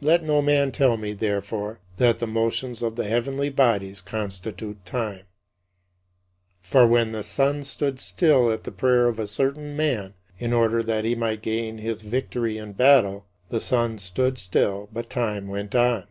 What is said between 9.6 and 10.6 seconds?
man in